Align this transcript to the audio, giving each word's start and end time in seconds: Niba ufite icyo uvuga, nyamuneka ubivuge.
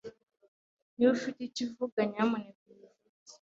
Niba 0.95 1.11
ufite 1.17 1.39
icyo 1.43 1.63
uvuga, 1.67 1.99
nyamuneka 2.11 2.61
ubivuge. 2.63 3.05